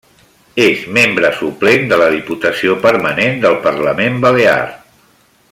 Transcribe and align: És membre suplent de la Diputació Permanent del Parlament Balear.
És 0.61 0.79
membre 0.95 1.29
suplent 1.41 1.85
de 1.91 1.99
la 2.03 2.07
Diputació 2.15 2.79
Permanent 2.87 3.39
del 3.45 3.61
Parlament 3.67 4.19
Balear. 4.27 4.59